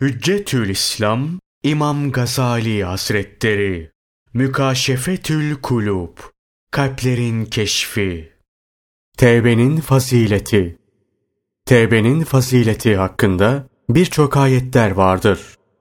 [0.00, 1.28] Hüccetül İslam
[1.62, 3.90] İmam Gazali Hazretleri
[4.34, 6.18] Mükaşefetül Kulub
[6.70, 8.32] Kalplerin Keşfi
[9.18, 10.78] Tevbenin Fazileti
[11.66, 15.40] Tevbenin fazileti hakkında birçok ayetler vardır.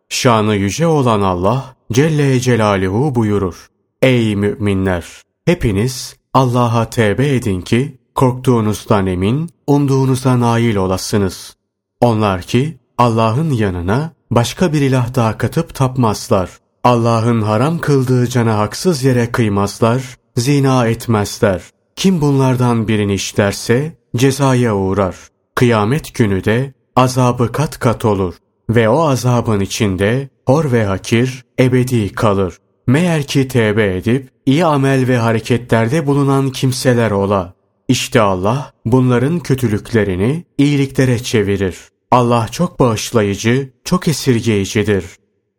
[0.09, 3.67] Şanı yüce olan Allah Celle Celaluhu buyurur.
[4.01, 5.21] Ey müminler!
[5.45, 11.55] Hepiniz Allah'a tevbe edin ki korktuğunuzdan emin, umduğunuza nail olasınız.
[12.01, 16.49] Onlar ki Allah'ın yanına başka bir ilah daha katıp tapmazlar.
[16.83, 21.61] Allah'ın haram kıldığı cana haksız yere kıymazlar, zina etmezler.
[21.95, 25.15] Kim bunlardan birini işlerse cezaya uğrar.
[25.55, 28.35] Kıyamet günü de azabı kat kat olur
[28.69, 32.57] ve o azabın içinde hor ve hakir ebedi kalır.
[32.87, 37.53] Meğer ki tevbe edip iyi amel ve hareketlerde bulunan kimseler ola.
[37.87, 41.77] İşte Allah bunların kötülüklerini iyiliklere çevirir.
[42.15, 45.05] Allah çok bağışlayıcı, çok esirgeyicidir.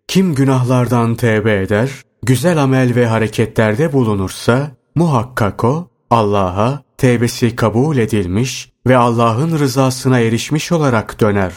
[0.08, 1.90] Kim günahlardan tevbe eder,
[2.22, 10.72] güzel amel ve hareketlerde bulunursa, muhakkak o, Allah'a tevbesi kabul edilmiş ve Allah'ın rızasına erişmiş
[10.72, 11.52] olarak döner.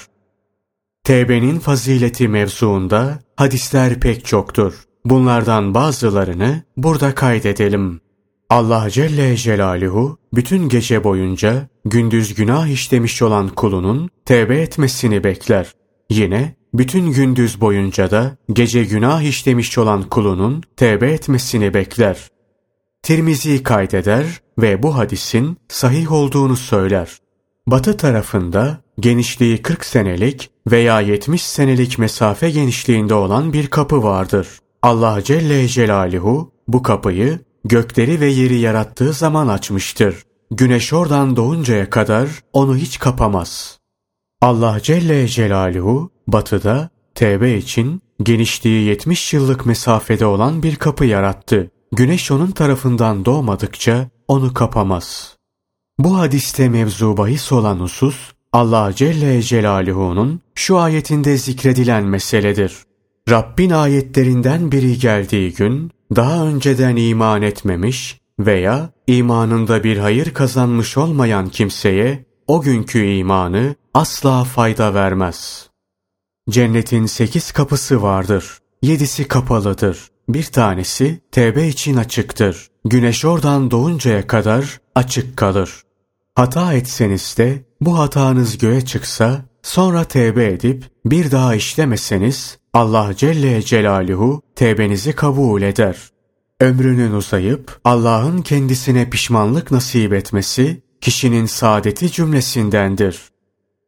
[1.04, 4.84] Tevbenin fazileti mevzuunda hadisler pek çoktur.
[5.06, 8.02] Bunlardan bazılarını burada kaydedelim.
[8.50, 15.72] Allah Celle Celaluhu bütün gece boyunca gündüz günah işlemiş olan kulunun tevbe etmesini bekler.
[16.10, 22.28] Yine bütün gündüz boyunca da gece günah işlemiş olan kulunun tevbe etmesini bekler.
[23.04, 24.26] Tirmizi kaydeder
[24.60, 27.18] ve bu hadisin sahih olduğunu söyler.
[27.68, 34.48] Batı tarafında genişliği 40 senelik veya 70 senelik mesafe genişliğinde olan bir kapı vardır.
[34.82, 40.24] Allah Celle Celaluhu bu kapıyı gökleri ve yeri yarattığı zaman açmıştır.
[40.52, 43.80] Güneş oradan doğuncaya kadar onu hiç kapamaz.
[44.42, 51.72] Allah Celle Celaluhu batıda tevbe için genişliği 70 yıllık mesafede olan bir kapı yarattı.
[51.92, 55.38] Güneş onun tarafından doğmadıkça onu kapamaz.
[56.00, 62.78] Bu hadiste mevzu bahis olan husus Allah Celle Celaluhu'nun şu ayetinde zikredilen meseledir.
[63.30, 71.50] Rabbin ayetlerinden biri geldiği gün daha önceden iman etmemiş veya imanında bir hayır kazanmış olmayan
[71.50, 75.70] kimseye o günkü imanı asla fayda vermez.
[76.50, 78.58] Cennetin sekiz kapısı vardır.
[78.82, 80.08] Yedisi kapalıdır.
[80.30, 82.68] Bir tanesi tevbe için açıktır.
[82.86, 85.84] Güneş oradan doğuncaya kadar açık kalır.
[86.36, 93.62] Hata etseniz de bu hatanız göğe çıksa, sonra tevbe edip bir daha işlemeseniz Allah Celle
[93.62, 95.98] Celaluhu tevbenizi kabul eder.
[96.62, 103.20] Ömrünün uzayıp Allah'ın kendisine pişmanlık nasip etmesi kişinin saadeti cümlesindendir.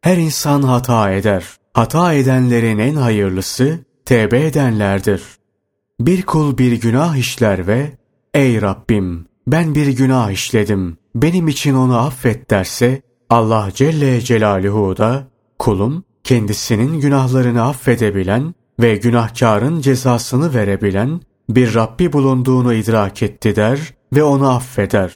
[0.02, 1.46] Her insan hata eder.
[1.74, 5.22] Hata edenlerin en hayırlısı tevbe edenlerdir.
[6.00, 7.92] Bir kul bir günah işler ve
[8.34, 15.28] ''Ey Rabbim ben bir günah işledim, benim için onu affet.'' derse Allah Celle Celaluhu da
[15.60, 24.24] kulum kendisinin günahlarını affedebilen ve günahkarın cezasını verebilen bir Rabbi bulunduğunu idrak etti der ve
[24.24, 25.16] onu affeder.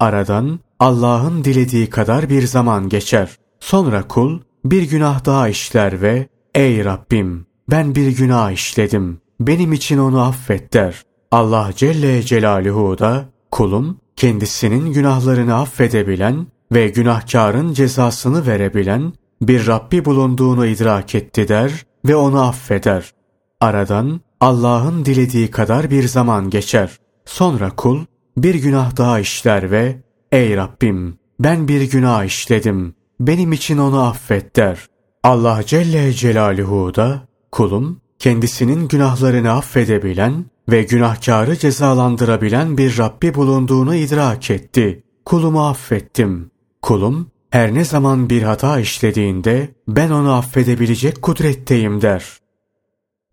[0.00, 3.36] Aradan Allah'ın dilediği kadar bir zaman geçer.
[3.60, 9.98] Sonra kul bir günah daha işler ve ''Ey Rabbim ben bir günah işledim, benim için
[9.98, 11.02] onu affet.'' der.
[11.30, 19.12] Allah Celle Celaluhu da kulum kendisinin günahlarını affedebilen ve günahkarın cezasını verebilen
[19.42, 23.12] bir Rabbi bulunduğunu idrak etti der ve onu affeder.
[23.60, 26.98] Aradan Allah'ın dilediği kadar bir zaman geçer.
[27.24, 28.04] Sonra kul
[28.36, 29.96] bir günah daha işler ve
[30.32, 34.86] ''Ey Rabbim ben bir günah işledim, benim için onu affet.'' der.
[35.22, 44.50] Allah Celle Celaluhu da kulum kendisinin günahlarını affedebilen ve günahkarı cezalandırabilen bir Rabbi bulunduğunu idrak
[44.50, 45.04] etti.
[45.24, 46.50] Kulumu affettim.
[46.82, 52.24] Kulum her ne zaman bir hata işlediğinde ben onu affedebilecek kudretteyim der.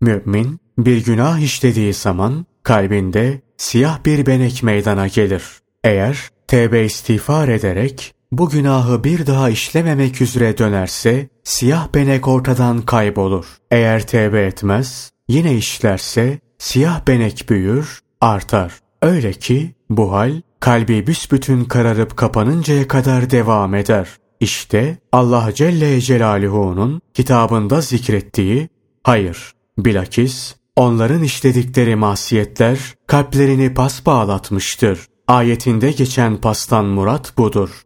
[0.00, 5.44] Mümin bir günah işlediği zaman kalbinde siyah bir benek meydana gelir.
[5.84, 13.46] Eğer tevbe istiğfar ederek bu günahı bir daha işlememek üzere dönerse siyah benek ortadan kaybolur.
[13.70, 18.72] Eğer tevbe etmez yine işlerse siyah benek büyür, artar.
[19.02, 24.08] Öyle ki bu hal kalbi büsbütün kararıp kapanıncaya kadar devam eder.
[24.40, 28.68] İşte Allah Celle Celaluhu'nun kitabında zikrettiği
[29.02, 35.06] hayır, bilakis onların işledikleri masiyetler kalplerini pas bağlatmıştır.
[35.28, 37.82] Ayetinde geçen pastan murat budur.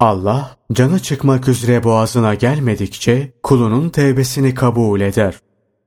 [0.00, 5.38] Allah canı çıkmak üzere boğazına gelmedikçe kulunun tevbesini kabul eder.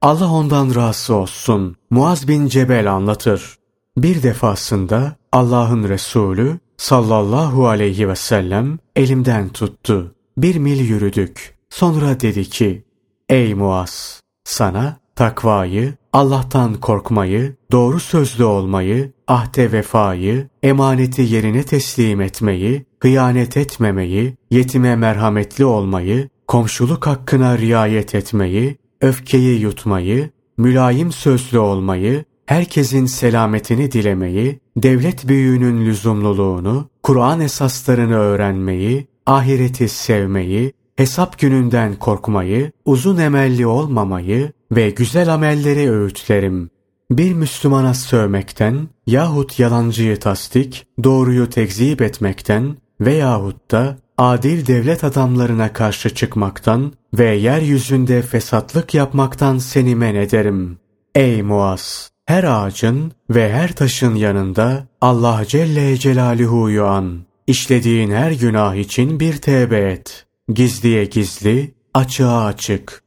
[0.01, 1.75] Allah ondan razı olsun.
[1.89, 3.56] Muaz bin Cebel anlatır.
[3.97, 10.15] Bir defasında Allah'ın Resulü sallallahu aleyhi ve sellem elimden tuttu.
[10.37, 11.55] Bir mil yürüdük.
[11.69, 12.83] Sonra dedi ki,
[13.29, 14.21] Ey Muaz!
[14.43, 24.37] Sana takvayı, Allah'tan korkmayı, doğru sözlü olmayı, ahde vefayı, emaneti yerine teslim etmeyi, hıyanet etmemeyi,
[24.51, 34.59] yetime merhametli olmayı, komşuluk hakkına riayet etmeyi, öfkeyi yutmayı, mülayim sözlü olmayı, herkesin selametini dilemeyi,
[34.77, 44.89] devlet büyüğünün lüzumluluğunu, Kur'an esaslarını öğrenmeyi, ahireti sevmeyi, hesap gününden korkmayı, uzun emelli olmamayı ve
[44.89, 46.69] güzel amelleri öğütlerim.
[47.11, 56.15] Bir Müslümana sövmekten yahut yalancıyı tasdik, doğruyu tekzip etmekten veyahut da adil devlet adamlarına karşı
[56.15, 60.79] çıkmaktan ve yeryüzünde fesatlık yapmaktan seni men ederim.
[61.15, 62.16] Ey Muaz!
[62.27, 67.19] Her ağacın ve her taşın yanında Allah Celle Celaluhu'yu an.
[67.47, 70.25] İşlediğin her günah için bir tevbe et.
[70.53, 73.03] Gizliye gizli, açığa açık.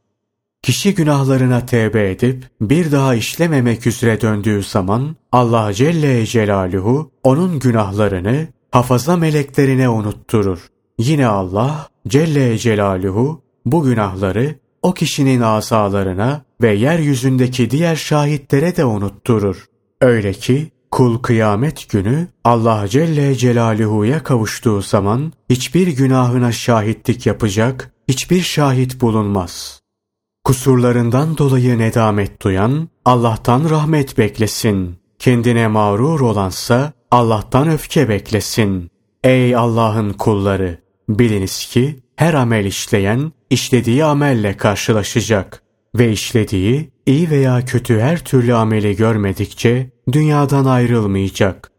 [0.61, 8.47] Kişi günahlarına tevbe edip bir daha işlememek üzere döndüğü zaman Allah Celle Celaluhu onun günahlarını
[8.71, 10.67] hafaza meleklerine unutturur.
[10.97, 19.65] Yine Allah Celle Celaluhu bu günahları o kişinin asalarına ve yeryüzündeki diğer şahitlere de unutturur.
[20.01, 28.41] Öyle ki kul kıyamet günü Allah Celle Celaluhu'ya kavuştuğu zaman hiçbir günahına şahitlik yapacak hiçbir
[28.41, 29.81] şahit bulunmaz.
[30.43, 34.95] Kusurlarından dolayı nedamet duyan Allah'tan rahmet beklesin.
[35.19, 38.89] Kendine mağrur olansa Allah'tan öfke beklesin.
[39.23, 40.81] Ey Allah'ın kulları!
[41.09, 45.60] Biliniz ki her amel işleyen işlediği amelle karşılaşacak
[45.95, 51.71] ve işlediği iyi veya kötü her türlü ameli görmedikçe dünyadan ayrılmayacak.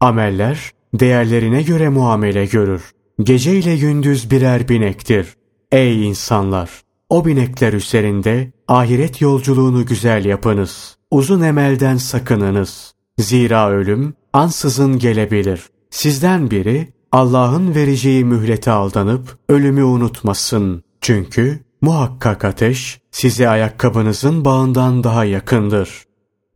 [0.00, 2.82] Ameller değerlerine göre muamele görür.
[3.22, 5.26] Gece ile gündüz birer binektir.
[5.72, 6.70] Ey insanlar!
[7.10, 10.96] O binekler üzerinde ahiret yolculuğunu güzel yapınız.
[11.10, 12.94] Uzun emelden sakınınız.
[13.18, 15.60] Zira ölüm ansızın gelebilir.
[15.90, 20.82] Sizden biri Allah'ın vereceği mühlete aldanıp ölümü unutmasın.
[21.00, 26.02] Çünkü muhakkak ateş size ayakkabınızın bağından daha yakındır.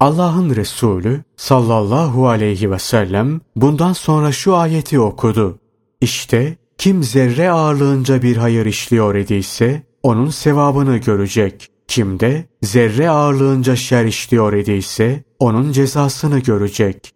[0.00, 5.58] Allah'ın Resulü sallallahu aleyhi ve sellem bundan sonra şu ayeti okudu.
[6.00, 11.68] İşte kim zerre ağırlığınca bir hayır işliyor idiyse onun sevabını görecek.
[11.88, 17.12] Kim de zerre ağırlığınca şer işliyor idiyse onun cezasını görecek.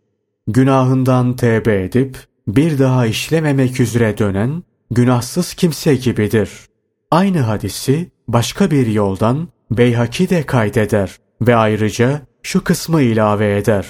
[0.46, 2.18] Günahından tevbe edip
[2.48, 6.50] bir daha işlememek üzere dönen günahsız kimse gibidir.
[7.10, 13.86] Aynı hadisi başka bir yoldan Beyhaki de kaydeder ve ayrıca şu kısmı ilave eder.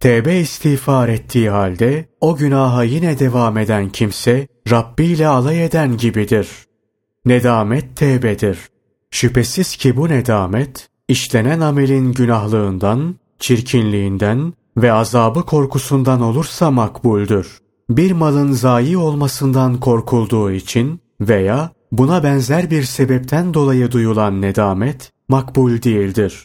[0.00, 6.48] Tevbe istiğfar ettiği halde o günaha yine devam eden kimse Rabbi ile alay eden gibidir.
[7.24, 8.58] Nedamet tevbedir.
[9.10, 17.60] Şüphesiz ki bu nedamet işlenen amelin günahlığından, çirkinliğinden ve azabı korkusundan olursa makbuldür
[17.90, 25.82] bir malın zayi olmasından korkulduğu için veya buna benzer bir sebepten dolayı duyulan nedamet makbul
[25.82, 26.44] değildir.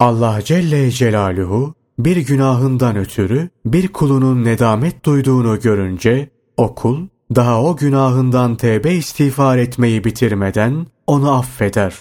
[0.00, 7.76] Allah Celle Celaluhu bir günahından ötürü bir kulunun nedamet duyduğunu görünce o kul daha o
[7.76, 11.94] günahından tevbe istiğfar etmeyi bitirmeden onu affeder.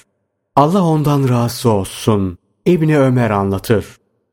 [0.55, 2.37] Allah ondan razı olsun.
[2.65, 3.85] İbni Ömer anlatır.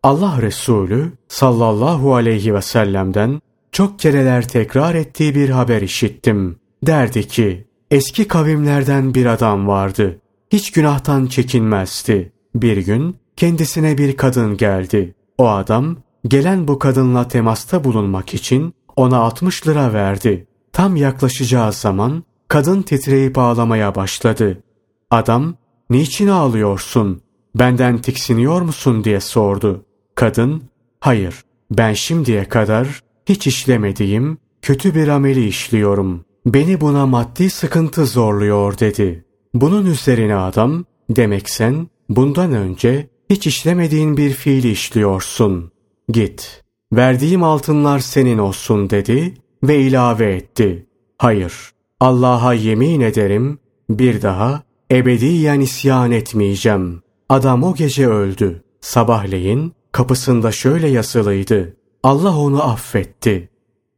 [0.02, 3.40] Allah Resulü sallallahu aleyhi ve sellem'den
[3.72, 6.56] çok kereler tekrar ettiği bir haber işittim.
[6.86, 10.20] Derdi ki, eski kavimlerden bir adam vardı.
[10.52, 12.32] Hiç günahtan çekinmezdi.
[12.54, 15.14] Bir gün kendisine bir kadın geldi.
[15.38, 15.96] O adam
[16.28, 20.46] gelen bu kadınla temasta bulunmak için ona 60 lira verdi.
[20.72, 24.62] Tam yaklaşacağı zaman kadın titreyip ağlamaya başladı.
[25.10, 25.54] Adam,
[25.90, 27.22] niçin ağlıyorsun?
[27.54, 29.84] Benden tiksiniyor musun diye sordu.
[30.14, 30.62] Kadın,
[31.00, 36.24] hayır ben şimdiye kadar hiç işlemediğim kötü bir ameli işliyorum.
[36.46, 39.24] Beni buna maddi sıkıntı zorluyor dedi.
[39.54, 45.72] Bunun üzerine adam, demek sen bundan önce hiç işlemediğin bir fiili işliyorsun.
[46.08, 50.86] Git, verdiğim altınlar senin olsun dedi ve ilave etti.
[51.18, 51.52] Hayır,
[52.00, 53.58] Allah'a yemin ederim
[53.90, 57.02] bir daha ebediyen isyan etmeyeceğim.
[57.28, 58.64] Adam o gece öldü.
[58.80, 61.76] Sabahleyin kapısında şöyle yazılıydı.
[62.02, 63.48] Allah onu affetti.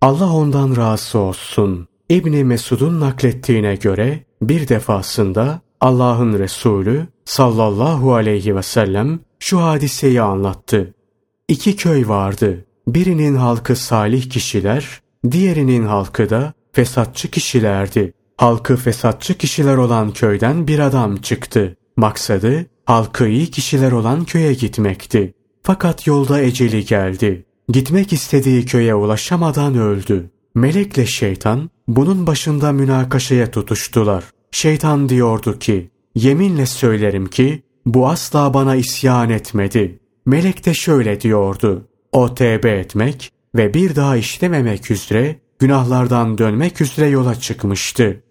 [0.01, 1.89] Allah ondan razı olsun.
[2.09, 10.95] İbni Mesud'un naklettiğine göre bir defasında Allah'ın Resulü sallallahu aleyhi ve sellem şu hadiseyi anlattı.
[11.49, 12.65] İki köy vardı.
[12.89, 18.13] Birinin halkı salih kişiler, diğerinin halkı da fesatçı kişilerdi.
[18.37, 21.77] Halkı fesatçı kişiler olan köyden bir adam çıktı.
[21.97, 25.35] Maksadı halkı iyi kişiler olan köye gitmekti.
[25.63, 27.47] Fakat yolda eceli geldi.
[27.69, 30.31] Gitmek istediği köye ulaşamadan öldü.
[30.55, 34.25] Melekle şeytan bunun başında münakaşaya tutuştular.
[34.51, 39.99] Şeytan diyordu ki, yeminle söylerim ki bu asla bana isyan etmedi.
[40.27, 47.07] Melek de şöyle diyordu, o tevbe etmek ve bir daha işlememek üzere günahlardan dönmek üzere
[47.07, 48.23] yola çıkmıştı.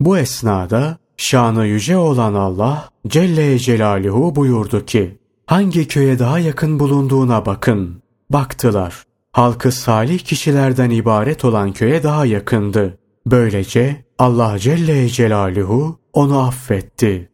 [0.00, 7.46] Bu esnada şanı yüce olan Allah Celle Celaluhu buyurdu ki, hangi köye daha yakın bulunduğuna
[7.46, 8.02] bakın.
[8.30, 9.04] Baktılar.
[9.32, 12.98] Halkı salih kişilerden ibaret olan köye daha yakındı.
[13.26, 17.30] Böylece Allah Celle Celaluhu onu affetti.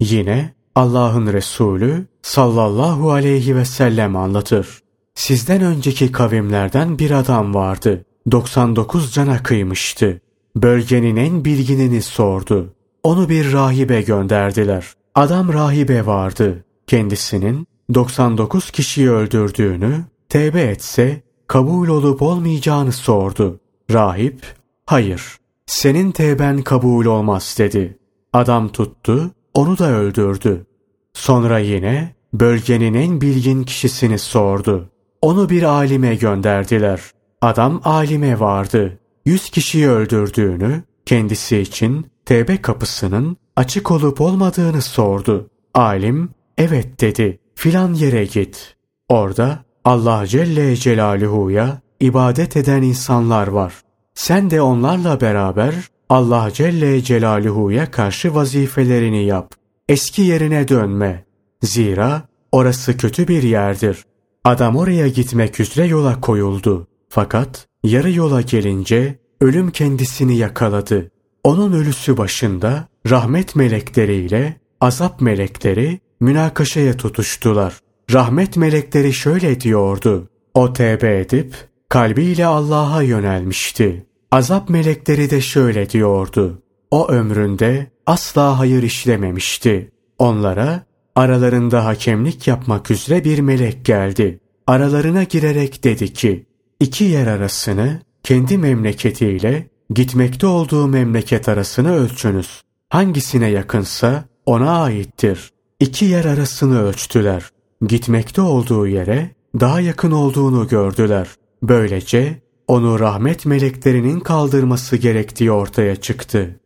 [0.00, 4.82] Yine Allah'ın Resulü sallallahu aleyhi ve sellem anlatır.
[5.14, 8.04] Sizden önceki kavimlerden bir adam vardı.
[8.30, 10.20] 99 cana kıymıştı.
[10.56, 12.74] Bölgenin en bilginini sordu.
[13.02, 14.92] Onu bir rahibe gönderdiler.
[15.14, 16.64] Adam rahibe vardı.
[16.86, 23.60] Kendisinin 99 kişiyi öldürdüğünü, tevbe etse kabul olup olmayacağını sordu.
[23.92, 24.54] Rahip,
[24.88, 27.98] hayır, senin tevben kabul olmaz dedi.
[28.32, 30.66] Adam tuttu, onu da öldürdü.
[31.12, 34.90] Sonra yine bölgenin en bilgin kişisini sordu.
[35.22, 37.00] Onu bir alime gönderdiler.
[37.40, 38.98] Adam alime vardı.
[39.26, 45.50] Yüz kişiyi öldürdüğünü, kendisi için tevbe kapısının açık olup olmadığını sordu.
[45.74, 48.76] Alim, evet dedi, filan yere git.
[49.08, 53.74] Orada Allah Celle Celaluhu'ya ibadet eden insanlar var.
[54.18, 55.74] Sen de onlarla beraber
[56.08, 59.54] Allah Celle Celaluhu'ya karşı vazifelerini yap.
[59.88, 61.24] Eski yerine dönme.
[61.62, 62.22] Zira
[62.52, 64.04] orası kötü bir yerdir.
[64.44, 66.86] Adam oraya gitmek üzere yola koyuldu.
[67.08, 71.10] Fakat yarı yola gelince ölüm kendisini yakaladı.
[71.44, 77.80] Onun ölüsü başında rahmet melekleriyle azap melekleri münakaşaya tutuştular.
[78.12, 80.28] Rahmet melekleri şöyle diyordu.
[80.54, 81.54] O tevbe edip
[81.88, 84.07] kalbiyle Allah'a yönelmişti.
[84.30, 86.62] Azap melekleri de şöyle diyordu.
[86.90, 89.90] O ömründe asla hayır işlememişti.
[90.18, 90.82] Onlara
[91.16, 94.40] aralarında hakemlik yapmak üzere bir melek geldi.
[94.66, 96.46] Aralarına girerek dedi ki,
[96.80, 102.62] iki yer arasını kendi memleketiyle gitmekte olduğu memleket arasını ölçünüz.
[102.88, 105.52] Hangisine yakınsa ona aittir.
[105.80, 107.50] İki yer arasını ölçtüler.
[107.86, 109.30] Gitmekte olduğu yere
[109.60, 111.28] daha yakın olduğunu gördüler.
[111.62, 116.60] Böylece onu rahmet meleklerinin kaldırması gerektiği ortaya çıktı.